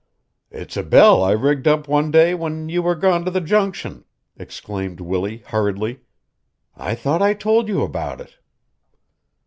"It's 0.49 0.75
a 0.77 0.81
bell 0.81 1.23
I 1.23 1.29
rigged 1.29 1.67
up 1.67 1.87
one 1.87 2.09
day 2.09 2.33
when 2.33 2.69
you 2.69 2.81
were 2.81 2.95
gone 2.95 3.23
to 3.23 3.29
the 3.29 3.39
Junction," 3.39 4.03
exclaimed 4.35 4.99
Willie 4.99 5.43
hurriedly. 5.45 5.99
"I 6.75 6.95
thought 6.95 7.21
I 7.21 7.35
told 7.35 7.67
you 7.67 7.83
about 7.83 8.19
it." 8.19 8.39